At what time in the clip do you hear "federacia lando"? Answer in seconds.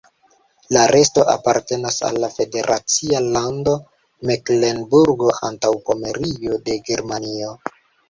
2.39-3.77